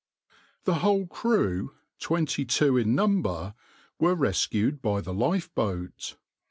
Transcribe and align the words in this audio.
The 0.63 0.73
whole 0.81 1.05
crew, 1.05 1.75
twenty 1.99 2.43
two 2.43 2.75
in 2.75 2.95
number, 2.95 3.53
were 3.99 4.15
rescued 4.15 4.81
by 4.81 4.99
the 4.99 5.13
lifeboat. 5.13 6.17